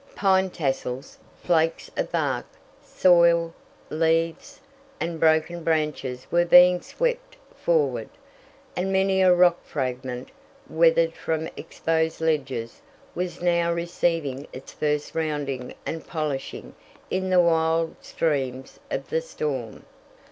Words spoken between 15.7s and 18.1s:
and polishing in the wild